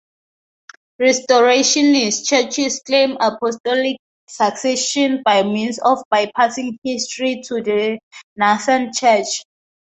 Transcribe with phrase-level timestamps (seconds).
[0.99, 7.99] Restorationist Churches claim apostolic succession by means of bypassing history to the
[8.35, 9.43] nascent Church.